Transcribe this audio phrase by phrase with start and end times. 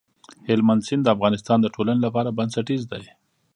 [0.49, 3.03] هلمند سیند د افغانستان د ټولنې لپاره بنسټيز دی.